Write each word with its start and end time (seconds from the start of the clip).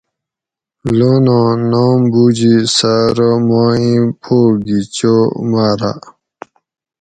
لوناں 0.97 1.51
نام 1.71 1.99
بوجی 2.11 2.55
سہ 2.75 2.91
ارو 3.09 3.31
ماں 3.47 3.71
ایں 3.81 4.03
پو 4.21 4.37
گھی 4.65 4.79
چو 4.95 5.15
ماۤراۤ 5.49 5.99